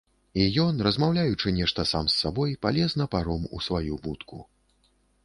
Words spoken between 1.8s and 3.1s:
сам з сабой, палез на